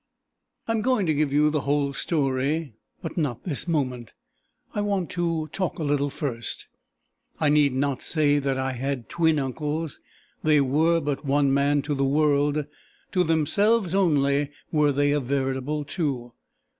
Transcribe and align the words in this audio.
I 0.67 0.71
am 0.71 0.81
going 0.81 1.05
to 1.05 1.13
give 1.13 1.31
you 1.31 1.51
the 1.51 1.61
whole 1.61 1.93
story, 1.93 2.73
but 3.03 3.17
not 3.17 3.43
this 3.43 3.67
moment; 3.67 4.13
I 4.73 4.81
want 4.81 5.11
to 5.11 5.47
talk 5.53 5.77
a 5.77 5.83
little 5.83 6.09
first. 6.09 6.65
I 7.39 7.49
need 7.49 7.73
not 7.73 8.01
say 8.01 8.39
that 8.39 8.57
I 8.57 8.71
had 8.71 9.09
twin 9.09 9.37
uncles. 9.37 9.99
They 10.41 10.59
were 10.59 10.99
but 11.01 11.23
one 11.23 11.53
man 11.53 11.83
to 11.83 11.93
the 11.93 12.03
world; 12.03 12.65
to 13.11 13.23
themselves 13.23 13.93
only 13.93 14.49
were 14.71 14.91
they 14.91 15.11
a 15.11 15.19
veritable 15.19 15.85
two. 15.85 16.33